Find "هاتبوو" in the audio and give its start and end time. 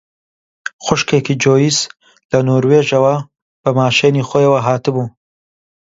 4.67-5.07